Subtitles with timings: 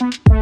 [0.00, 0.41] Bye.